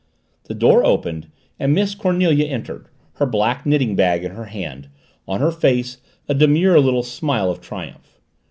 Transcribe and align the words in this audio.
The 0.45 0.55
door 0.55 0.83
opened 0.83 1.27
and 1.59 1.75
Miss 1.75 1.93
Cornelia 1.93 2.45
entered, 2.47 2.87
her 3.17 3.27
black 3.27 3.67
knitting 3.67 3.95
bag 3.95 4.23
in 4.23 4.31
her 4.31 4.45
hand, 4.45 4.87
on 5.27 5.41
her 5.41 5.51
face 5.51 5.97
a 6.27 6.33
demure 6.33 6.79
little 6.79 7.03
smile 7.03 7.51
of 7.51 7.61
triumph. 7.61 8.19